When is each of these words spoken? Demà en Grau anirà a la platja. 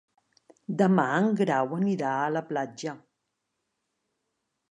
Demà 0.79 1.03
en 1.17 1.27
Grau 1.41 1.75
anirà 1.81 2.15
a 2.23 2.31
la 2.37 2.43
platja. 2.49 2.95